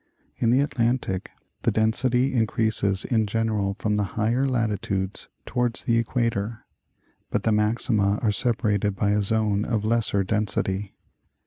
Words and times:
In 0.37 0.49
the 0.49 0.61
Atlantic 0.61 1.29
the 1.61 1.69
density 1.69 2.33
increases 2.33 3.05
in 3.05 3.27
general 3.27 3.75
from 3.75 3.97
the 3.97 4.03
higher 4.17 4.47
latitudes 4.49 5.29
towards 5.45 5.83
the 5.83 5.99
equator, 5.99 6.65
but 7.29 7.43
the 7.43 7.51
maxima 7.51 8.17
are 8.17 8.31
separated 8.31 8.95
by 8.95 9.11
a 9.11 9.21
zone 9.21 9.63
of 9.63 9.85
lesser 9.85 10.23
density. 10.23 10.95